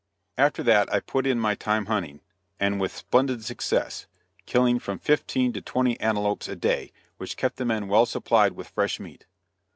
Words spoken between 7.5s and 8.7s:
the men well supplied with